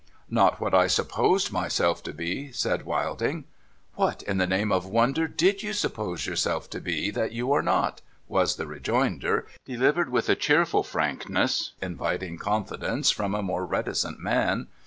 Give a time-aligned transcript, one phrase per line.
[0.41, 3.43] 'Not what I supposed myself to be,' said Wilding.'
[3.97, 7.61] What, in the name of wonder, did you suppose yourself to be that you are
[7.61, 14.19] not?' was the rejoinder, delivered with a cheerful frankness, inviting confidence from a more reticent
[14.19, 14.69] man.